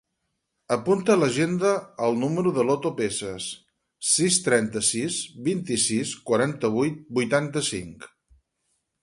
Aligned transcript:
Apunta 0.75 1.11
a 1.13 1.17
l'agenda 1.23 1.73
el 2.07 2.17
número 2.23 2.53
de 2.55 2.65
l'Oto 2.69 2.91
Peces: 3.01 3.51
sis, 4.13 4.39
trenta-sis, 4.49 5.19
vint-i-sis, 5.51 6.17
quaranta-vuit, 6.33 6.99
vuitanta-cinc. 7.21 8.11